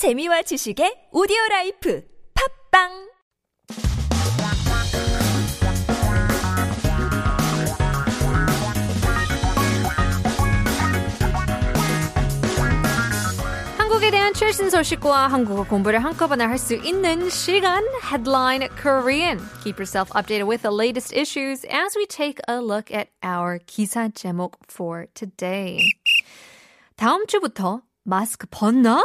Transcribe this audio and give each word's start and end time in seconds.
재미와 0.00 0.40
지식의 0.40 1.12
오디오 1.12 1.36
라이프 1.50 2.02
팝빵 2.32 2.88
한국에 13.76 14.10
대한 14.10 14.32
최신 14.32 14.70
소식과 14.70 15.28
한국어 15.28 15.64
공부를 15.64 16.02
한꺼번에 16.02 16.46
할 16.46 16.56
수 16.56 16.76
있는 16.76 17.28
시간 17.28 17.84
Headline 18.02 18.70
Korean. 18.80 19.38
Keep 19.62 19.76
yourself 19.78 20.08
updated 20.14 20.46
with 20.48 20.62
the 20.62 20.72
latest 20.72 21.12
issues 21.12 21.66
as 21.68 21.94
we 21.94 22.06
take 22.06 22.40
a 22.48 22.62
look 22.62 22.90
at 22.90 23.08
our 23.22 23.58
기사 23.66 24.08
제목 24.14 24.56
for 24.72 25.08
today. 25.12 25.76
다음 26.96 27.26
주부터 27.26 27.82
마스크 28.02 28.46
벗나? 28.50 29.04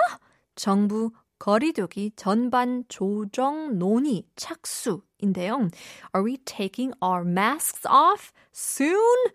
정부 0.55 1.11
거리두기 1.37 2.11
전반 2.15 2.83
조정 2.87 3.77
논의 3.77 4.23
착수인데요. 4.35 5.69
Are 6.13 6.23
we 6.25 6.37
taking 6.45 6.93
our 7.03 7.23
masks 7.25 7.85
off 7.87 8.31
soon? 8.53 9.31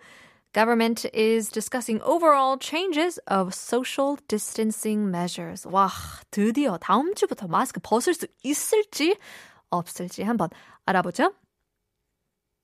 Government 0.52 1.06
is 1.14 1.48
discussing 1.48 2.02
overall 2.02 2.58
changes 2.58 3.20
of 3.30 3.54
social 3.54 4.16
distancing 4.26 5.06
measures. 5.08 5.68
와, 5.68 5.88
드디어 6.32 6.76
다음 6.78 7.14
주부터 7.14 7.46
마스크 7.46 7.78
벗을 7.80 8.14
수 8.14 8.26
있을지 8.42 9.16
없을지 9.68 10.24
한번 10.24 10.48
알아보죠. 10.86 11.34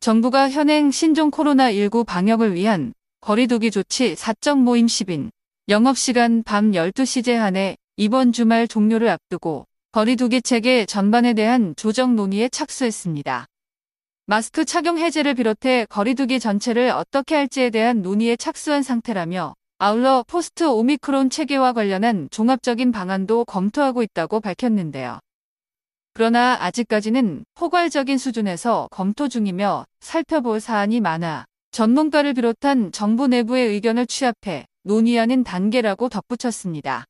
정부가 0.01 0.51
현행 0.51 0.91
신종 0.91 1.31
코로나19 1.31 2.05
방역을 2.05 2.55
위한 2.55 2.93
거리두기 3.21 3.71
조치 3.71 4.17
사적 4.17 4.59
모임 4.59 4.87
10인, 4.87 5.31
영업시간 5.69 6.43
밤 6.43 6.73
12시 6.73 7.25
제한의 7.25 7.77
이번 7.99 8.35
주말 8.35 8.69
종료를 8.69 9.09
앞두고 9.09 9.67
거리두기 9.93 10.43
체계 10.43 10.85
전반에 10.85 11.33
대한 11.33 11.75
조정 11.77 12.15
논의에 12.15 12.51
착수했습니다. 12.51 13.47
마스크 14.27 14.67
착용 14.67 14.99
해제를 14.99 15.33
비롯해 15.33 15.87
거리두기 15.89 16.39
전체를 16.39 16.91
어떻게 16.91 17.35
할지에 17.35 17.71
대한 17.71 18.03
논의에 18.03 18.37
착수한 18.37 18.83
상태라며 18.83 19.55
아울러 19.79 20.25
포스트 20.29 20.65
오미크론 20.65 21.31
체계와 21.31 21.73
관련한 21.73 22.29
종합적인 22.31 22.93
방안도 22.93 23.47
검토하고 23.47 24.03
있다고 24.03 24.41
밝혔는데요. 24.41 25.19
그러나 26.13 26.59
아직까지는 26.61 27.47
포괄적인 27.55 28.19
수준에서 28.19 28.89
검토 28.91 29.27
중이며 29.27 29.87
살펴볼 30.01 30.61
사안이 30.61 31.01
많아 31.01 31.47
전문가를 31.71 32.35
비롯한 32.35 32.93
정부 32.93 33.27
내부의 33.27 33.69
의견을 33.69 34.07
취합해 34.07 34.67
논의하는 34.83 35.45
단계라고 35.45 36.11
덧붙였습니다. 36.11 37.07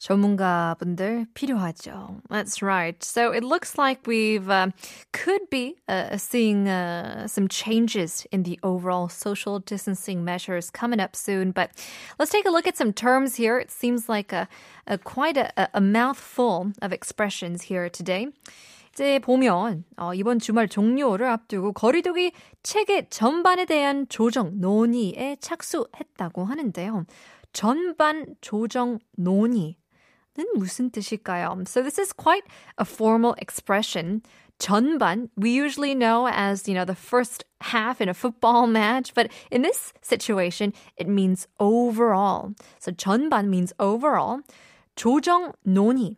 전문가분들 0.00 1.26
필요하죠. 1.34 2.20
That's 2.28 2.62
right. 2.62 3.02
So 3.02 3.32
it 3.32 3.42
looks 3.42 3.78
like 3.78 4.06
we've 4.06 4.50
uh, 4.50 4.70
could 5.12 5.48
be 5.50 5.76
uh, 5.88 6.16
seeing 6.18 6.68
uh, 6.68 7.26
some 7.26 7.48
changes 7.48 8.26
in 8.30 8.42
the 8.42 8.60
overall 8.62 9.08
social 9.08 9.58
distancing 9.58 10.22
measures 10.22 10.70
coming 10.70 11.00
up 11.00 11.16
soon. 11.16 11.50
But 11.50 11.70
let's 12.18 12.30
take 12.30 12.46
a 12.46 12.50
look 12.50 12.66
at 12.66 12.76
some 12.76 12.92
terms 12.92 13.36
here. 13.36 13.58
It 13.58 13.70
seems 13.70 14.08
like 14.08 14.32
a, 14.32 14.48
a 14.86 14.98
quite 14.98 15.38
a, 15.38 15.68
a 15.72 15.80
mouthful 15.80 16.72
of 16.82 16.92
expressions 16.92 17.62
here 17.62 17.88
today. 17.88 18.28
이제 18.92 19.18
보면 19.18 19.84
어, 19.98 20.14
이번 20.14 20.38
주말 20.38 20.68
종료를 20.68 21.26
앞두고 21.26 21.72
거리두기 21.72 22.32
체계 22.62 23.06
전반에 23.10 23.66
대한 23.66 24.06
조정 24.08 24.58
논의에 24.58 25.36
착수했다고 25.40 26.44
하는데요. 26.46 27.04
전반 27.52 28.34
조정 28.40 28.98
논의 29.16 29.76
는 30.36 30.46
무슨 30.54 30.90
뜻일까요? 30.90 31.66
So 31.66 31.82
this 31.82 31.98
is 31.98 32.12
quite 32.12 32.44
a 32.78 32.84
formal 32.84 33.34
expression. 33.38 34.22
전반, 34.58 35.28
we 35.36 35.50
usually 35.50 35.94
know 35.94 36.28
as, 36.28 36.68
you 36.68 36.74
know, 36.74 36.84
the 36.84 36.94
first 36.94 37.44
half 37.60 38.00
in 38.00 38.08
a 38.08 38.14
football 38.14 38.66
match, 38.66 39.14
but 39.14 39.30
in 39.50 39.62
this 39.62 39.92
situation, 40.02 40.72
it 40.96 41.08
means 41.08 41.46
overall. 41.58 42.54
So 42.78 42.92
전반 42.92 43.48
means 43.48 43.72
overall. 43.78 44.40
조정 44.96 45.52
논의 45.66 46.16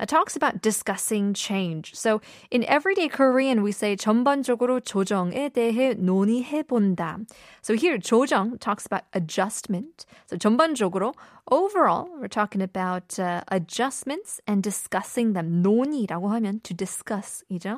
it 0.00 0.08
talks 0.08 0.34
about 0.34 0.62
discussing 0.62 1.34
change. 1.34 1.94
So 1.94 2.22
in 2.50 2.64
everyday 2.64 3.08
Korean, 3.08 3.62
we 3.62 3.70
say 3.70 3.96
전반적으로 3.96 4.80
조정에 4.80 5.50
대해 5.50 5.94
논의해본다. 5.94 7.26
So 7.60 7.74
here, 7.74 7.98
조정 7.98 8.58
talks 8.58 8.86
about 8.86 9.04
adjustment. 9.12 10.06
So 10.26 10.36
전반적으로, 10.36 11.12
overall, 11.50 12.08
we're 12.18 12.28
talking 12.28 12.62
about 12.62 13.18
uh, 13.18 13.42
adjustments 13.48 14.40
and 14.46 14.62
discussing 14.62 15.34
them. 15.34 15.62
논의라고 15.62 16.30
하면 16.30 16.62
to 16.62 16.72
discuss, 16.72 17.44
이죠? 17.50 17.76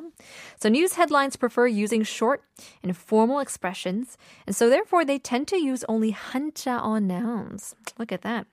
So 0.61 0.69
news 0.69 0.93
headlines 0.93 1.35
prefer 1.35 1.67
using 1.67 2.03
short 2.03 2.41
and 2.81 2.95
formal 2.95 3.39
expressions. 3.39 4.17
And 4.47 4.55
so 4.55 4.69
therefore, 4.69 5.03
they 5.03 5.19
tend 5.19 5.49
to 5.49 5.57
use 5.57 5.83
only 5.89 6.13
한자 6.13 6.79
on 6.79 7.07
nouns. 7.07 7.75
Look 7.99 8.13
at 8.13 8.21
that. 8.21 8.47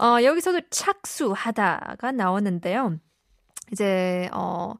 어, 0.00 0.22
여기서도 0.22 0.62
착수하다가 0.70 2.12
나오는데요. 2.12 2.98
이제, 3.70 4.30
어, 4.32 4.74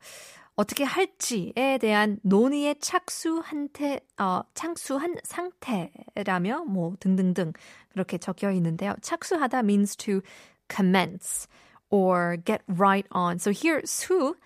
어떻게 0.57 0.85
할지에 0.85 1.79
대한 1.79 2.19
논의에 2.23 2.75
착수한 2.81 3.69
태, 3.73 4.01
어, 4.19 4.43
착수한 4.55 5.17
상태라며 5.23 6.65
뭐 6.65 6.97
등등등 7.01 7.53
그렇게 7.91 8.17
적혀 8.17 8.51
있는데요. 8.53 8.95
착수하다 9.03 9.61
means 9.61 9.95
to 9.97 10.23
commence 10.69 11.47
or 11.91 12.37
get 12.43 12.63
right 12.67 13.07
on. 13.15 13.39
So 13.39 13.51
here 13.51 13.83
수 13.85 14.37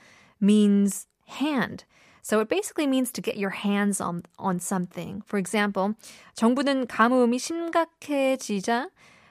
means 0.40 1.06
hand. 1.40 1.84
So 2.22 2.40
it 2.40 2.48
basically 2.48 2.86
means 2.86 3.12
to 3.12 3.22
get 3.22 3.36
your 3.36 3.50
hands 3.50 4.00
on 4.00 4.22
on 4.38 4.58
something. 4.58 5.22
For 5.26 5.38
example, 5.38 5.94
정부는 6.34 6.86
가뭄이 6.86 7.38
심각해지자 7.38 8.88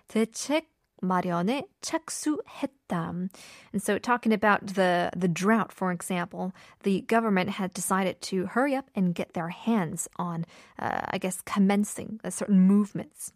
대책 0.08 0.73
마련에 1.04 1.68
착수했다. 1.82 2.94
And 2.94 3.82
so 3.82 3.98
talking 3.98 4.34
about 4.34 4.76
the, 4.76 5.10
the 5.16 5.28
drought, 5.28 5.72
for 5.72 5.92
example, 5.92 6.54
the 6.84 7.02
government 7.02 7.50
had 7.50 7.74
decided 7.74 8.22
to 8.22 8.46
hurry 8.46 8.76
up 8.76 8.90
and 8.96 9.16
get 9.16 9.34
their 9.34 9.50
hands 9.50 10.08
on, 10.18 10.46
uh, 10.80 11.02
I 11.12 11.18
guess, 11.18 11.42
commencing 11.42 12.20
certain 12.30 12.62
movements. 12.62 13.34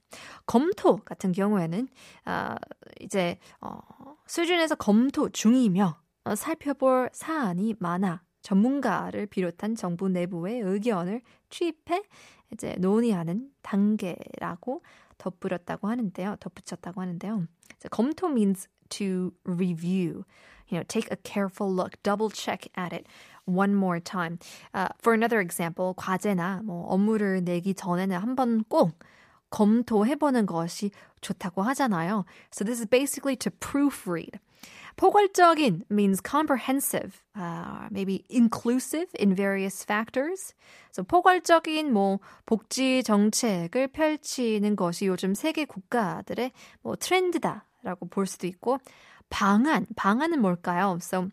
검토 0.48 0.98
같은 1.04 1.34
경우에는 1.34 1.88
uh, 2.28 2.58
이제 3.02 3.38
어, 3.62 3.80
수준에서 4.28 4.76
검토 4.76 5.30
중이며 5.30 5.98
어, 6.26 6.36
살펴볼 6.36 7.10
사안이 7.14 7.76
많아 7.80 8.22
전문가를 8.42 9.26
비롯한 9.26 9.76
정부 9.76 10.08
내부의 10.08 10.62
의견을 10.62 11.22
취입해 11.50 12.04
이제 12.54 12.76
논의하는 12.80 13.50
단계라고 13.62 14.82
덧붙였다고 15.18 15.88
하는데요. 15.88 16.38
덧붙였다고 16.40 17.02
하는데요. 17.02 17.48
검토 17.92 18.28
means 18.28 18.68
to 18.90 19.34
review. 19.46 20.26
You 20.68 20.78
know, 20.80 20.84
take 20.88 21.10
a 21.12 21.16
careful 21.16 21.72
look, 21.74 22.02
double 22.04 22.30
check 22.30 22.68
at 22.76 22.92
it 22.92 23.08
one 23.46 23.74
more 23.74 24.00
time. 24.00 24.40
Uh, 24.74 24.90
for 25.00 25.14
another 25.14 25.40
example, 25.40 25.94
과제나 25.96 26.62
뭐 26.64 26.86
업무를 26.90 27.42
내기 27.42 27.74
전에는 27.74 28.18
한번 28.18 28.64
꼭 28.70 28.92
검토해보는 29.50 30.46
것이 30.46 30.92
좋다고 31.22 31.64
하잖아요. 31.64 32.26
So 32.52 32.66
this 32.66 32.80
is 32.80 32.86
basically 32.86 33.36
to 33.38 33.50
proofread. 33.50 34.40
포괄적인 34.98 35.84
means 35.90 36.20
comprehensive, 36.22 37.24
uh, 37.36 37.88
maybe 37.92 38.26
inclusive 38.30 39.08
in 39.20 39.36
various 39.36 39.86
factors. 39.86 40.54
So 40.92 41.04
포괄적인 41.04 41.94
뭐 41.94 42.20
복지 42.46 43.04
정책을 43.04 43.90
펼치는 43.90 44.76
것이 44.76 45.06
요즘 45.06 45.36
세계 45.36 45.66
국가들의 45.66 46.52
뭐 46.82 46.96
트렌드다라고 46.96 48.08
볼 48.10 48.26
수도 48.26 48.48
있고 48.48 48.80
방안, 49.30 49.86
방안은 49.96 50.42
뭘까요? 50.42 50.98
So 51.00 51.30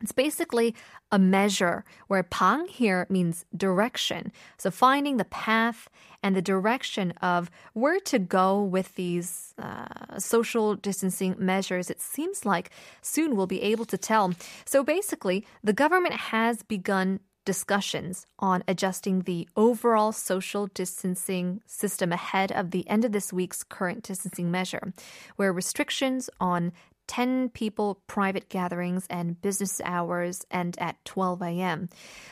It's 0.00 0.12
basically 0.12 0.74
a 1.10 1.18
measure 1.18 1.84
where 2.06 2.22
pang 2.22 2.66
here 2.68 3.06
means 3.08 3.44
direction. 3.56 4.32
So 4.56 4.70
finding 4.70 5.16
the 5.16 5.24
path 5.24 5.88
and 6.22 6.34
the 6.34 6.42
direction 6.42 7.12
of 7.22 7.50
where 7.74 8.00
to 8.00 8.18
go 8.18 8.62
with 8.62 8.94
these 8.94 9.54
uh, 9.58 10.18
social 10.18 10.74
distancing 10.74 11.36
measures. 11.38 11.90
It 11.90 12.00
seems 12.00 12.44
like 12.44 12.70
soon 13.02 13.36
we'll 13.36 13.46
be 13.46 13.62
able 13.62 13.84
to 13.86 13.98
tell. 13.98 14.34
So 14.64 14.82
basically, 14.82 15.46
the 15.62 15.72
government 15.72 16.14
has 16.14 16.62
begun 16.62 17.20
discussions 17.44 18.26
on 18.38 18.62
adjusting 18.68 19.22
the 19.22 19.48
overall 19.56 20.12
social 20.12 20.66
distancing 20.66 21.62
system 21.64 22.12
ahead 22.12 22.52
of 22.52 22.72
the 22.72 22.86
end 22.90 23.06
of 23.06 23.12
this 23.12 23.32
week's 23.32 23.62
current 23.62 24.02
distancing 24.02 24.50
measure, 24.50 24.92
where 25.36 25.50
restrictions 25.50 26.28
on 26.40 26.72
10 27.08 27.48
people 27.48 28.00
private 28.06 28.48
gatherings 28.48 29.06
and 29.10 29.40
business 29.42 29.80
hours 29.84 30.46
end 30.50 30.76
at 30.78 31.04
12 31.04 31.42
a.m. 31.42 31.88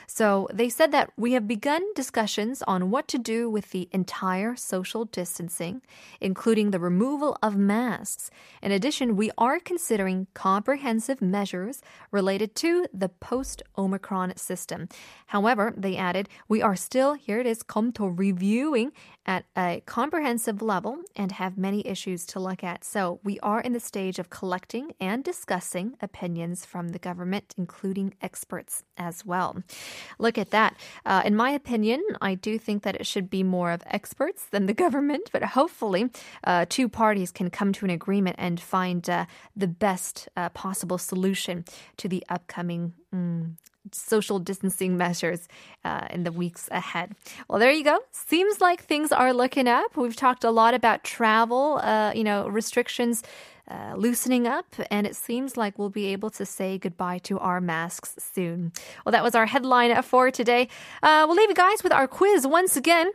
So 0.06 0.49
they 0.52 0.69
said 0.69 0.93
that 0.93 1.11
we 1.17 1.32
have 1.32 1.49
begun 1.49 1.82
discussions 1.94 2.62
on 2.62 2.90
what 2.90 3.08
to 3.08 3.19
do 3.19 3.50
with 3.50 3.70
the 3.70 3.88
entire 3.90 4.55
social 4.55 5.05
distancing, 5.05 5.82
including 6.20 6.70
the 6.70 6.78
removal 6.78 7.37
of 7.43 7.56
masks. 7.56 8.31
In 8.62 8.70
addition, 8.70 9.17
we 9.17 9.31
are 9.37 9.58
considering 9.58 10.28
comprehensive 10.34 11.20
measures 11.20 11.82
related 12.12 12.55
to 12.56 12.87
the 12.93 13.08
post 13.08 13.62
Omicron 13.76 14.37
system. 14.37 14.88
However, 15.26 15.75
they 15.76 15.96
added, 15.96 16.29
we 16.49 16.62
are 16.62 16.76
still, 16.76 17.14
here 17.14 17.40
it 17.40 17.46
is, 17.46 17.62
검토 17.62 18.17
reviewing 18.17 18.93
at 19.25 19.44
a 19.56 19.82
comprehensive 19.87 20.62
level 20.62 20.99
and 21.17 21.32
have 21.32 21.58
many 21.58 21.84
issues 21.87 22.25
to 22.26 22.38
look 22.38 22.62
at. 22.62 22.84
So 22.84 23.19
we 23.25 23.40
are 23.40 23.61
in 23.61 23.72
the 23.72 23.81
stage 23.81 24.20
of 24.20 24.31
collecting 24.31 24.65
and 25.00 25.22
discussing 25.22 25.94
opinions 26.00 26.64
from 26.64 26.88
the 26.88 26.98
government, 26.98 27.54
including 27.56 28.14
experts 28.20 28.82
as 28.96 29.24
well. 29.24 29.62
Look 30.18 30.38
at 30.38 30.50
that. 30.50 30.76
Uh, 31.04 31.22
in 31.24 31.36
my 31.36 31.50
opinion, 31.50 32.02
I 32.20 32.34
do 32.34 32.58
think 32.58 32.82
that 32.82 32.96
it 32.96 33.06
should 33.06 33.30
be 33.30 33.42
more 33.42 33.70
of 33.70 33.82
experts 33.86 34.46
than 34.46 34.66
the 34.66 34.74
government, 34.84 35.30
but 35.32 35.42
hopefully 35.42 36.10
uh, 36.44 36.66
two 36.68 36.88
parties 36.88 37.30
can 37.30 37.50
come 37.50 37.72
to 37.74 37.84
an 37.84 37.90
agreement 37.90 38.36
and 38.38 38.60
find 38.60 39.08
uh, 39.08 39.26
the 39.54 39.68
best 39.68 40.28
uh, 40.36 40.48
possible 40.50 40.98
solution 40.98 41.64
to 41.96 42.08
the 42.08 42.24
upcoming 42.28 42.92
mm, 43.14 43.54
social 43.92 44.38
distancing 44.38 44.96
measures 44.96 45.48
uh, 45.84 46.06
in 46.10 46.24
the 46.24 46.32
weeks 46.32 46.68
ahead. 46.70 47.14
Well, 47.48 47.58
there 47.58 47.72
you 47.72 47.84
go. 47.84 48.00
Seems 48.12 48.60
like 48.60 48.82
things 48.82 49.12
are 49.12 49.32
looking 49.32 49.68
up. 49.68 49.96
We've 49.96 50.16
talked 50.16 50.44
a 50.44 50.50
lot 50.50 50.74
about 50.74 51.04
travel, 51.04 51.80
uh, 51.82 52.12
you 52.14 52.24
know, 52.24 52.48
restrictions. 52.48 53.22
Uh, 53.68 53.94
loosening 53.96 54.46
up, 54.46 54.76
and 54.92 55.08
it 55.08 55.16
seems 55.16 55.56
like 55.56 55.76
we'll 55.76 55.90
be 55.90 56.06
able 56.12 56.30
to 56.30 56.46
say 56.46 56.78
goodbye 56.78 57.18
to 57.18 57.36
our 57.40 57.60
masks 57.60 58.14
soon. 58.32 58.70
Well, 59.04 59.10
that 59.10 59.24
was 59.24 59.34
our 59.34 59.46
headline 59.46 60.00
for 60.04 60.30
today. 60.30 60.68
Uh, 61.02 61.24
we'll 61.26 61.36
leave 61.36 61.48
you 61.48 61.56
guys 61.56 61.82
with 61.82 61.92
our 61.92 62.06
quiz 62.06 62.46
once 62.46 62.76
again. 62.76 63.10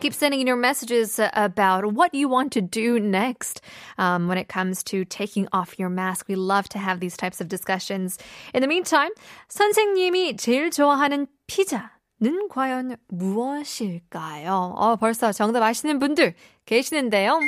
Keep 0.00 0.14
sending 0.14 0.40
in 0.40 0.46
your 0.46 0.56
messages 0.56 1.20
about 1.34 1.92
what 1.92 2.14
you 2.14 2.26
want 2.26 2.52
to 2.52 2.62
do 2.62 2.98
next 2.98 3.60
um, 3.98 4.28
when 4.28 4.38
it 4.38 4.48
comes 4.48 4.82
to 4.84 5.04
taking 5.04 5.46
off 5.52 5.78
your 5.78 5.90
mask. 5.90 6.26
We 6.26 6.36
love 6.36 6.70
to 6.70 6.78
have 6.78 7.00
these 7.00 7.18
types 7.18 7.42
of 7.42 7.48
discussions. 7.48 8.16
In 8.54 8.62
the 8.62 8.66
meantime, 8.66 9.10
선생님이 9.50 10.38
제일 10.38 10.70
좋아하는 10.70 11.26
피자는 11.46 12.48
과연 12.48 12.96
무엇일까요? 13.08 14.72
어, 14.76 14.96
벌써 14.96 15.32
정답 15.32 15.62
아시는 15.62 15.98
분들 15.98 16.34
계시는데요. 16.64 17.38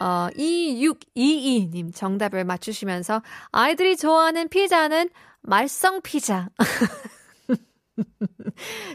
어, 0.00 0.28
2622님 0.36 1.94
정답을 1.94 2.44
맞추시면서 2.44 3.22
아이들이 3.52 3.96
좋아하는 3.96 4.48
피자는 4.48 5.08
말썽 5.40 6.02
피자. 6.02 6.50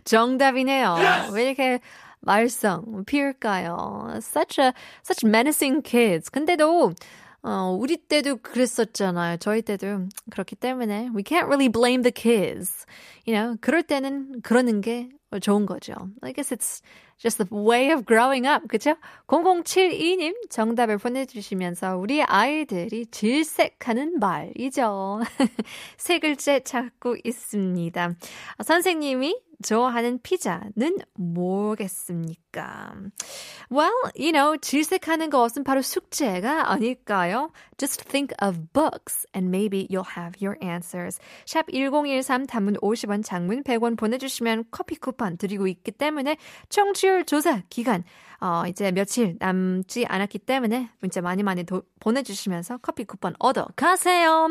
정답이네요. 0.03 0.97
왜 1.33 1.45
이렇게 1.45 1.79
말썽 2.24 3.06
피울까요? 3.06 4.14
Such 4.16 4.60
a 4.60 4.72
such 5.04 5.26
menacing 5.26 5.82
kids. 5.82 6.30
근데도 6.30 6.92
어, 7.42 7.76
우리 7.78 7.98
때도 7.98 8.36
그랬었잖아요. 8.36 9.36
저희 9.36 9.60
때도 9.60 10.08
그렇기 10.30 10.56
때문에 10.56 11.10
we 11.14 11.22
can't 11.22 11.44
really 11.44 11.68
blame 11.68 12.02
the 12.02 12.12
kids. 12.12 12.86
You 13.26 13.36
know, 13.36 13.56
그럴 13.60 13.82
때는 13.82 14.40
그러는 14.42 14.80
게 14.80 15.10
좋은 15.40 15.66
거죠. 15.66 15.94
I 16.22 16.32
guess 16.32 16.54
it's 16.54 16.80
just 17.18 17.38
the 17.38 17.48
way 17.52 17.92
of 17.92 18.06
growing 18.06 18.46
up. 18.46 18.66
그죠? 18.68 18.96
0072님 19.26 20.48
정답을 20.48 20.98
보내주시면서 20.98 21.96
우리 21.98 22.22
아이들이 22.22 23.06
질색하는 23.06 24.18
말이죠. 24.18 25.20
세 25.98 26.18
글째 26.18 26.60
찾고 26.60 27.16
있습니다. 27.24 28.14
선생님이 28.62 29.36
좋아하는 29.64 30.20
피자는 30.22 30.98
뭐겠습니까? 31.14 32.92
Well, 33.72 33.92
you 34.14 34.30
know, 34.32 34.56
질색하는 34.58 35.30
것은 35.30 35.64
바로 35.64 35.82
숙제가 35.82 36.70
아닐까요? 36.70 37.50
Just 37.78 38.04
think 38.04 38.34
of 38.40 38.72
books 38.72 39.26
and 39.34 39.48
maybe 39.48 39.88
you'll 39.90 40.16
have 40.16 40.38
your 40.40 40.56
answers. 40.62 41.18
샵 41.46 41.66
1013 41.72 42.46
단문 42.46 42.74
50원 42.76 43.24
장문 43.24 43.64
100원 43.64 43.96
보내주시면 43.96 44.64
커피 44.70 44.96
쿠폰 44.96 45.38
드리고 45.38 45.66
있기 45.66 45.92
때문에 45.92 46.36
청취율 46.68 47.24
조사 47.24 47.62
기간 47.70 48.04
어, 48.40 48.64
이제 48.68 48.92
며칠 48.92 49.36
남지 49.40 50.04
않았기 50.06 50.40
때문에 50.40 50.90
문자 51.00 51.22
많이 51.22 51.42
많이 51.42 51.64
도, 51.64 51.82
보내주시면서 52.00 52.78
커피 52.78 53.04
쿠폰 53.04 53.34
얻어 53.38 53.66
가세요. 53.74 54.50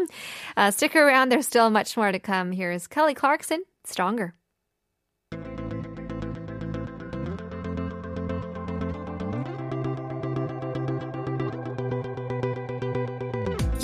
Uh, 0.58 0.72
stick 0.72 0.96
around. 0.96 1.32
There's 1.32 1.46
still 1.46 1.70
much 1.70 1.96
more 1.96 2.12
to 2.12 2.20
come. 2.20 2.52
Here's 2.52 2.88
Kelly 2.88 3.14
Clarkson, 3.14 3.64
Stronger. 3.86 4.34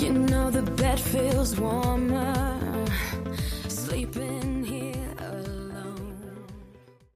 You 0.00 0.12
know 0.14 0.50
the 0.50 0.62
bed 0.62 0.98
feels 0.98 1.60
warmer 1.60 2.59